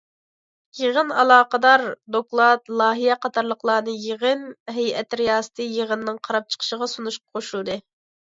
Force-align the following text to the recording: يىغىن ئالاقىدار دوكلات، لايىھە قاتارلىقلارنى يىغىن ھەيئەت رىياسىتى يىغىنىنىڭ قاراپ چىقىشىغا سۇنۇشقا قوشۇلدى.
يىغىن 0.77 1.09
ئالاقىدار 1.23 1.83
دوكلات، 2.15 2.71
لايىھە 2.79 3.17
قاتارلىقلارنى 3.27 3.95
يىغىن 4.07 4.41
ھەيئەت 4.79 5.13
رىياسىتى 5.21 5.67
يىغىنىنىڭ 5.77 6.19
قاراپ 6.29 6.49
چىقىشىغا 6.55 6.91
سۇنۇشقا 6.95 7.39
قوشۇلدى. 7.39 7.77